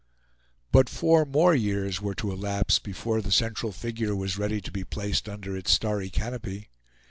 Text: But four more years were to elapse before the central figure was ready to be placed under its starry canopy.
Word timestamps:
But 0.71 0.89
four 0.89 1.25
more 1.27 1.53
years 1.53 2.01
were 2.01 2.15
to 2.15 2.31
elapse 2.31 2.79
before 2.79 3.21
the 3.21 3.31
central 3.31 3.71
figure 3.71 4.15
was 4.15 4.35
ready 4.35 4.59
to 4.59 4.71
be 4.71 4.83
placed 4.83 5.29
under 5.29 5.55
its 5.55 5.69
starry 5.69 6.09
canopy. 6.09 6.69